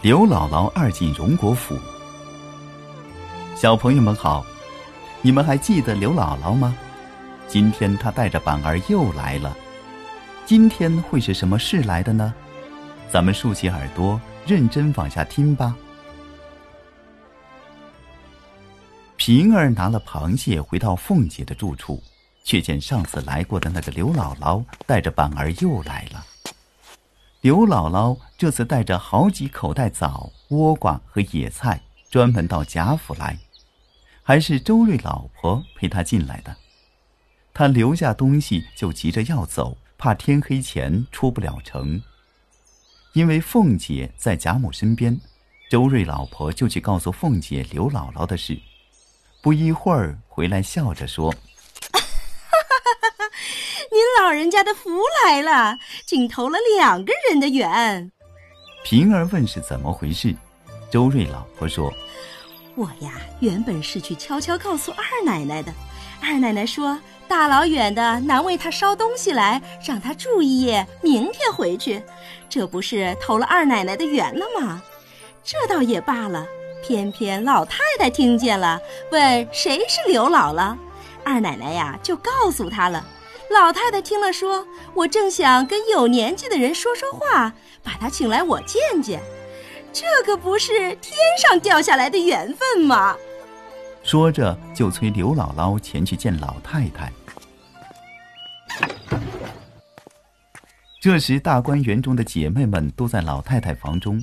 [0.00, 1.76] 刘姥姥二进荣国府。
[3.56, 4.46] 小朋友们好，
[5.22, 6.72] 你们还记得刘姥姥吗？
[7.48, 9.56] 今天她带着板儿又来了。
[10.46, 12.32] 今天会是什么事来的呢？
[13.10, 15.74] 咱们竖起耳朵，认真往下听吧。
[19.16, 22.00] 平儿拿了螃蟹回到凤姐的住处，
[22.44, 26.24] 却见上次来过的那个刘姥姥带着板儿又来了。
[27.40, 31.80] 刘姥姥这次带着好几口袋枣、倭瓜和野菜，
[32.10, 33.38] 专门到贾府来，
[34.24, 36.56] 还是周瑞老婆陪她进来的。
[37.54, 42.02] 她留下东西就急着要走，怕天黑前出不了城。
[43.12, 45.20] 因为凤姐在贾母身边，
[45.70, 48.58] 周瑞老婆就去告诉凤姐刘姥姥的事。
[49.40, 51.32] 不一会儿回来，笑着说。
[54.18, 54.90] 您老人家的福
[55.24, 58.10] 来了，竟投了两个人的缘。
[58.82, 60.34] 平儿问是怎么回事，
[60.90, 61.94] 周瑞老婆说
[62.74, 65.72] ：“我呀，原本是去悄悄告诉二奶奶的。
[66.20, 72.02] 二奶奶说，大老远的难为她捎东西来，让她住一夜，明天回去。
[72.48, 74.82] 这不是投了二奶奶的缘了吗？
[75.44, 76.44] 这倒也罢了。
[76.82, 78.80] 偏偏老太太听见了，
[79.12, 80.76] 问谁是刘姥姥，
[81.24, 83.06] 二奶奶呀就告诉她了。”
[83.50, 89.20] 老太太听了说：“我正想跟有年纪的人说说话，把他请来我见见，
[89.92, 93.16] 这可不是天上掉下来的缘分吗？”
[94.04, 97.12] 说着就催刘姥姥前去见老太太。
[101.00, 104.22] 这时大观园中的姐妹们都在老太太房中，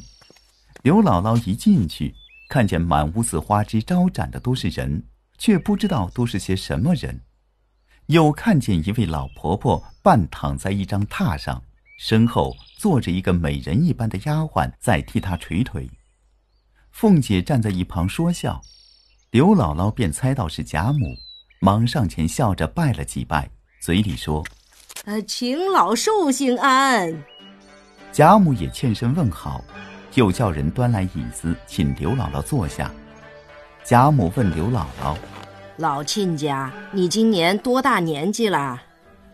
[0.83, 2.13] 刘姥姥一进去，
[2.49, 5.03] 看见满屋子花枝招展的都是人，
[5.37, 7.21] 却不知道都是些什么人。
[8.07, 11.61] 又看见一位老婆婆半躺在一张榻上，
[11.97, 15.89] 身后坐着一个美人一般的丫鬟在替她捶腿。
[16.91, 18.61] 凤姐站在一旁说笑，
[19.31, 21.15] 刘姥姥便猜到是贾母，
[21.59, 23.49] 忙上前笑着拜了几拜，
[23.81, 24.45] 嘴里说
[25.05, 27.23] ：“呃，请老寿星安。”
[28.13, 29.61] 贾母也欠身问好，
[30.13, 32.89] 又叫人端来椅子，请刘姥姥坐下。
[33.83, 35.17] 贾母问刘姥姥。
[35.77, 38.81] 老亲家，你今年多大年纪了？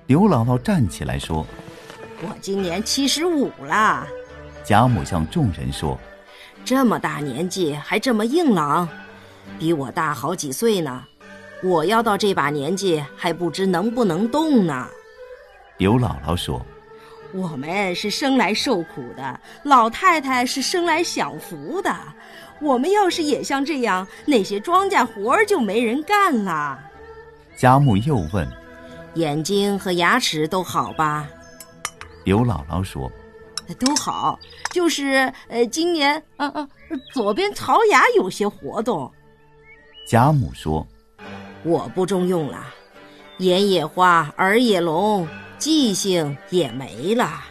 [0.08, 1.46] 刘姥姥站起来说
[2.24, 4.08] ：“我今年七十五了。”
[4.66, 6.00] 贾母向众人说
[6.66, 8.90] ：“这么大年纪还这么硬朗，
[9.60, 11.04] 比我大好几岁呢。
[11.64, 14.88] 我要到这把年纪还不知能不能动呢。”
[15.78, 16.66] 刘姥姥说
[17.34, 21.96] ：“我们是生来受苦的，老太太是生来享福的。”
[22.62, 26.80] 我们要是也像这样，那些庄稼活儿就没人干了。
[27.58, 28.48] 贾母又问
[29.16, 31.28] ：“眼睛和牙齿都好吧？”
[32.24, 33.12] 刘姥姥说
[33.80, 34.40] ：“都好，
[34.72, 36.70] 就是呃，今年嗯嗯，
[37.12, 39.12] 左边槽牙有些活动。”
[40.08, 40.86] 贾母说
[41.64, 42.66] ：“我不中用了，
[43.40, 47.44] 眼也花，耳也聋，记性也没了。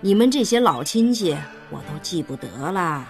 [0.00, 1.36] 你们这些老亲戚，
[1.70, 3.06] 我都记不得了。”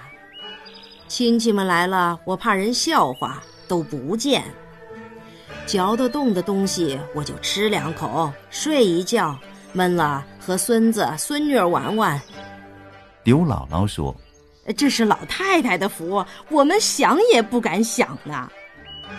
[1.12, 4.42] 亲戚们来了，我怕人笑话，都不见。
[5.66, 9.36] 嚼得动的东西，我就吃两口，睡一觉，
[9.74, 12.18] 闷了和孙子孙女儿玩玩。
[13.24, 14.16] 刘姥姥说
[14.74, 18.50] ：“这是老太太的福，我们想也不敢想呢。”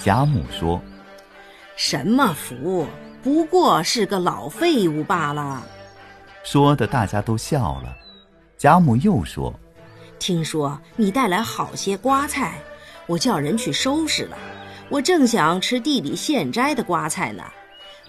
[0.02, 0.81] 贾母说
[1.78, 2.88] ：“什么福？
[3.22, 5.62] 不过是个老废物罢了。”
[6.44, 7.96] 说的大家都笑了。
[8.58, 9.54] 贾母又说。
[10.24, 12.58] 听说你带来好些瓜菜，
[13.08, 14.38] 我叫人去收拾了。
[14.88, 17.44] 我正想吃地里现摘的瓜菜呢，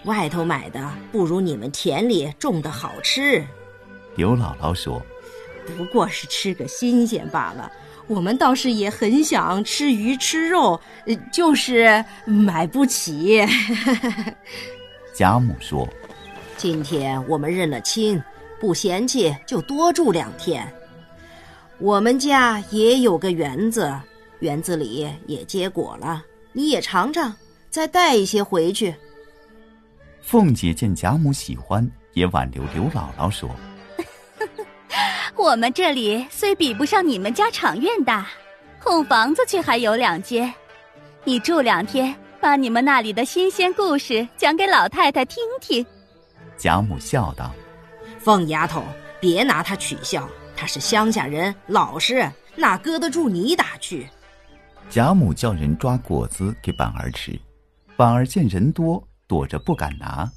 [0.05, 3.45] 外头买的不如你们田里种的好吃。
[4.15, 5.05] 刘姥姥说
[5.75, 7.69] ：“不过是吃个新鲜罢了。
[8.07, 10.79] 我们倒是也很想吃鱼吃肉，
[11.33, 13.45] 就是买不起。
[15.13, 15.85] ”贾母说
[16.55, 18.23] ：“今天我们认了亲，
[18.57, 20.65] 不嫌弃就多住两天。”
[21.77, 23.93] 我们家也有个园子，
[24.39, 26.23] 园子里也结果了，
[26.53, 27.35] 你也尝尝，
[27.69, 28.95] 再带一些回去。
[30.21, 33.49] 凤姐见贾母喜欢，也挽留刘姥姥说
[35.35, 38.27] ：“我们这里虽比不上你们家场院大，
[38.81, 40.51] 空房子却还有两间，
[41.25, 45.85] 你住两天，把你们那里的新鲜故事讲给老太太听听。”
[46.57, 47.53] 贾母笑道
[48.17, 48.81] ：“凤丫头，
[49.19, 54.07] 别拿她取笑。”他是乡下人，老实，哪搁得住你打去？
[54.89, 57.39] 贾母叫人抓果子给板儿吃，
[57.97, 60.31] 板儿见人多，躲着不敢拿。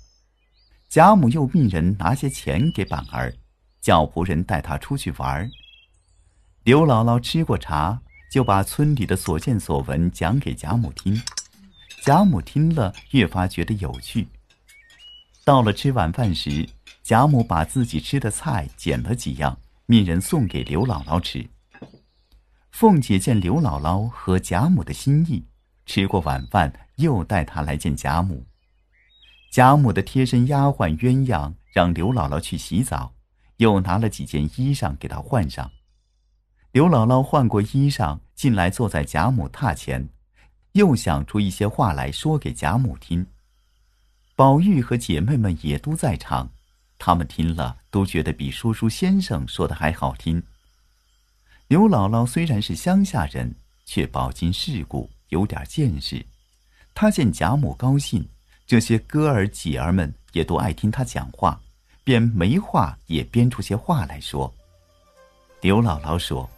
[0.88, 3.32] 贾母又命人拿些钱给板儿，
[3.81, 5.49] 叫仆人带他出去玩。
[6.64, 8.00] 刘姥姥吃过茶，
[8.32, 11.21] 就把村里的所见所闻讲给贾母听。
[12.03, 14.26] 贾母听了，越发觉得有趣。
[15.44, 16.67] 到了吃晚饭时，
[17.03, 19.59] 贾母把自己吃的菜捡了几样，
[19.90, 21.49] 命人送给刘姥姥吃。
[22.73, 25.43] 凤姐见刘姥姥和贾母的心意，
[25.87, 28.44] 吃过晚饭，又带她来见贾母。
[29.50, 33.14] 贾母的贴身丫鬟鸳鸯让刘姥姥去洗澡，
[33.56, 35.70] 又拿了几件衣裳给她换上。
[36.73, 40.06] 刘姥姥换过衣裳，进来坐在贾母榻前。
[40.73, 43.26] 又想出一些话来说给贾母听。
[44.37, 46.52] 宝玉和姐妹们也都在场，
[46.99, 50.43] 他们听了都觉得比说书先生说的还好听。
[51.69, 53.55] 刘姥姥虽然是乡下人，
[53.85, 56.25] 却饱经世故，有点见识。
[56.95, 58.29] 她见贾母高兴，
[58.67, 61.61] 这些哥儿姐儿们也都爱听她讲话，
[62.03, 64.53] 便没话也编出些话来说。
[65.61, 66.49] 刘姥姥说：“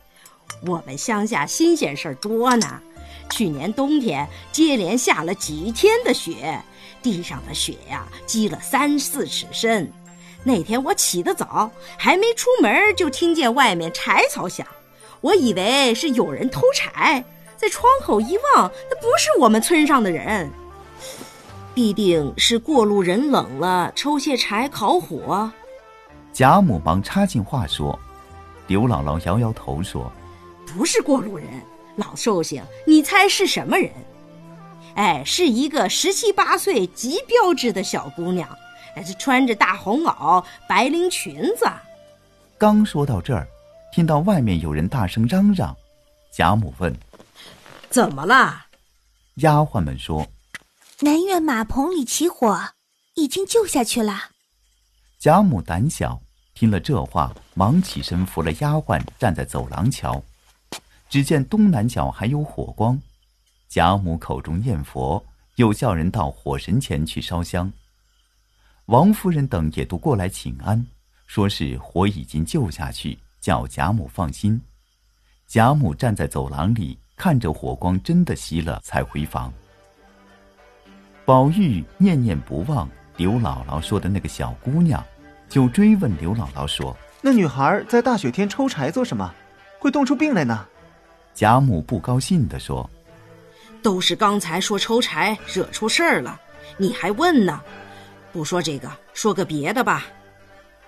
[0.67, 2.81] 我们乡下新鲜事儿多呢。”
[3.31, 6.61] 去年冬天接连下了几天的雪，
[7.01, 9.91] 地上的雪呀积了三四尺深。
[10.43, 14.67] 那天我起得早，还没出门就听见外面柴草响，
[15.21, 17.25] 我以为是有人偷柴，
[17.57, 20.51] 在窗口一望，那不是我们村上的人，
[21.75, 25.51] 必定是过路人冷了，抽些柴烤火。
[26.33, 27.99] 贾母忙插进话说，
[28.67, 30.11] 刘姥姥摇摇头说
[30.67, 31.47] ：“不是过路人。”
[31.97, 33.91] 老寿星，你猜是什么人？
[34.95, 38.49] 哎，是一个十七八岁极标致的小姑娘，
[38.95, 41.67] 哎，是穿着大红袄、白绫裙子。
[42.59, 43.47] 刚说到这儿，
[43.93, 45.77] 听到外面有人大声嚷嚷，
[46.33, 46.95] 贾母问
[47.89, 48.67] ：“怎么了？”
[49.37, 50.27] 丫鬟们说
[51.01, 52.61] ：“南院马棚里起火，
[53.15, 54.31] 已经救下去了。”
[55.19, 56.21] 贾母胆小，
[56.55, 60.23] 听了这话，忙起身扶了丫鬟，站在走廊瞧。
[61.09, 63.01] 只见东南角还有火光，
[63.69, 65.25] 贾母口中念佛，
[65.57, 67.73] 又叫人到火神前去烧香。
[68.91, 70.85] 王夫人等也都过来请安，
[71.29, 74.61] 说是火已经救下去，叫贾母放心。
[75.47, 79.53] 贾母站在走廊里，看着火光真的熄了，才回房。
[81.25, 85.01] 宝玉念念不忘刘姥姥说的那个小姑娘，
[85.49, 89.33] 就追问刘姥姥说：“那女孩在大雪天抽柴做什么？
[89.79, 90.67] 会冻出病来呢？”
[91.33, 92.91] 贾母不高兴地说
[93.85, 96.41] ：“都是刚才说抽柴惹出事儿了，
[96.77, 97.61] 你还问呢？
[98.33, 100.07] 不说这个，说个别的吧。”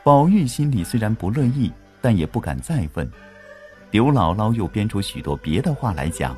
[0.04, 3.10] 宝玉心里虽然不乐意，但也不敢再问。
[3.90, 6.36] 刘姥姥又编出许多别的话来讲，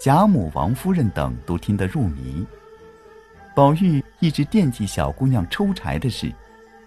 [0.00, 2.46] 贾母、王夫人等都听得入迷。
[3.54, 6.30] 宝玉一直惦记小姑娘抽柴的事，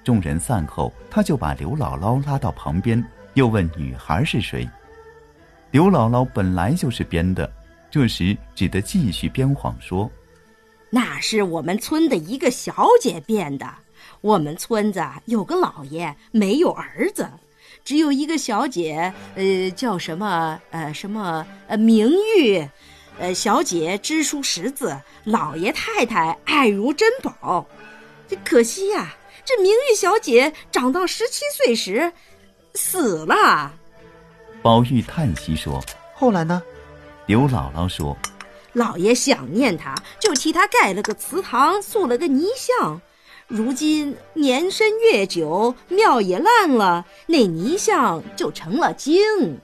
[0.03, 3.03] 众人散后，他就把刘姥姥拉到旁边，
[3.33, 4.69] 又问女孩是谁。
[5.71, 7.51] 刘姥姥本来就是编的，
[7.89, 10.09] 这时只得继续编谎说
[10.89, 13.67] ：“那是我们村的一个小姐变的。
[14.21, 17.29] 我们村子有个老爷没有儿子，
[17.85, 22.67] 只有一个小姐，呃，叫什么呃什么呃明玉，
[23.17, 27.65] 呃小姐知书识字，老爷太太爱如珍宝。
[28.27, 29.15] 这可惜呀，
[29.45, 32.11] 这明玉小姐长到十七岁时
[32.73, 33.73] 死了。”
[34.61, 35.81] 宝玉叹息说
[36.13, 36.61] ：“后来呢？”
[37.25, 38.17] 刘姥姥说
[38.73, 43.01] ：“老爷想念他，就替他盖了个祠堂，塑了个泥像。
[43.47, 49.59] 如今年深月久，庙也烂了，那泥像就成了精。”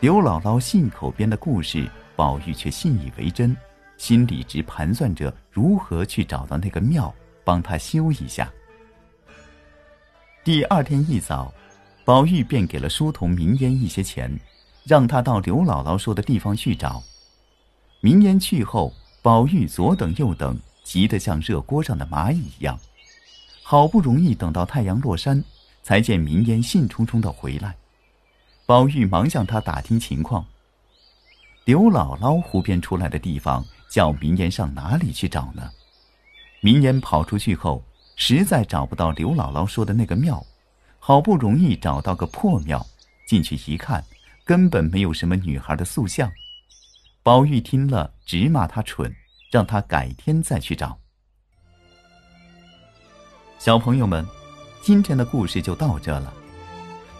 [0.00, 3.56] 刘姥姥信口编的故事，宝玉却信以为真，
[3.96, 7.12] 心里直盘算着如何去找到那个庙，
[7.44, 8.52] 帮他修一下。
[10.44, 11.52] 第二天一早。
[12.06, 14.30] 宝玉便给了书童明烟一些钱，
[14.84, 17.02] 让他到刘姥姥说的地方去找。
[18.04, 18.92] 明烟去后，
[19.22, 22.78] 宝玉左等右等，急得像热锅上的蚂蚁一样。
[23.62, 25.42] 好不容易等到太阳落山，
[25.82, 27.74] 才见明烟兴冲冲的回来。
[28.66, 30.44] 宝玉忙向他打听情况。
[31.64, 35.70] 刘姥姥湖边出来的地方，叫明烟上哪里去找呢？
[36.60, 37.82] 明烟跑出去后，
[38.16, 40.44] 实在找不到刘姥姥说的那个庙。
[40.98, 42.86] 好不容易找到个破庙，
[43.26, 44.04] 进去一看，
[44.44, 46.30] 根本没有什么女孩的塑像。
[47.24, 49.10] 宝玉听了，直骂他蠢，
[49.50, 50.98] 让他改天再去找。
[53.58, 54.22] 小朋友们，
[54.82, 56.30] 今天的故事就到这了。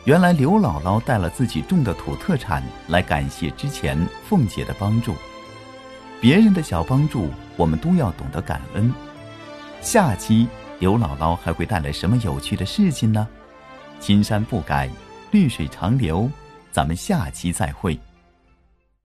[0.05, 5.15] 原来刘姥姥带了自己种的土特产来感谢之前凤姐的帮助。
[6.21, 8.93] 别人的小帮助，我们都要懂得感恩。
[9.81, 10.47] 下期
[10.81, 13.27] 刘姥姥还会带来什么有趣的事情呢？
[14.01, 14.87] 青山不改，
[15.31, 16.31] 绿水长流。
[16.71, 17.99] 咱们下期再会。